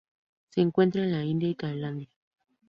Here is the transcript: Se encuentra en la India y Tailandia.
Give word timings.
Se 0.49 0.61
encuentra 0.61 1.03
en 1.03 1.11
la 1.11 1.23
India 1.23 1.47
y 1.47 1.53
Tailandia. 1.53 2.09